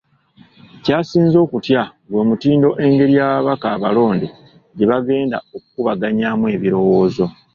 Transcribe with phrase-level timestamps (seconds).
[0.83, 4.27] Ky’asinze okutya gwe mutindo n’engeri ababaka abalonde
[4.75, 7.25] gye bagenda okubaganyaamu ebirowoozo.